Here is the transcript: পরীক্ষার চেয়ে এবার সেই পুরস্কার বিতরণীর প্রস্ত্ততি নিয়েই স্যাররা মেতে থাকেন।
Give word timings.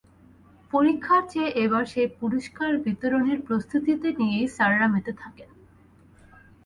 পরীক্ষার 0.71 1.21
চেয়ে 1.31 1.49
এবার 1.63 1.83
সেই 1.85 2.09
পুরস্কার 2.19 2.71
বিতরণীর 2.77 3.39
প্রস্ত্ততি 3.47 3.93
নিয়েই 4.19 4.47
স্যাররা 4.55 4.87
মেতে 4.93 5.13
থাকেন। 5.21 5.49